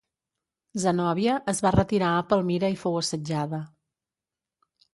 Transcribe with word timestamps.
Zenòbia 0.83 1.35
es 1.53 1.61
va 1.67 1.73
retirar 1.75 2.09
a 2.15 2.25
Palmira 2.31 2.73
i 2.79 2.81
fou 2.87 2.99
assetjada. 3.03 3.63